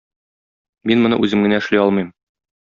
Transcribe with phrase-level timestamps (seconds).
[0.91, 2.09] Мин моны үзем генә эшли алмыйм.